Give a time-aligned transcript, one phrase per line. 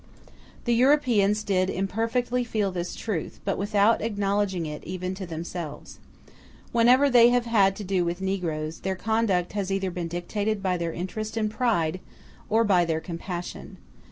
[0.65, 5.99] The Europeans did imperfectly feel this truth, but without acknowledging it even to themselves.
[6.71, 10.75] Whenever they have had to do with negroes, their conduct has either been dictated by
[10.77, 11.99] their interest and their pride,
[12.49, 13.77] or by their compassion.